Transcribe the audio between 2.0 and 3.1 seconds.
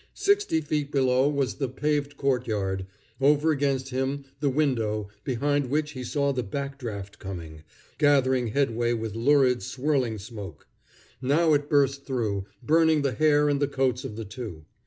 courtyard;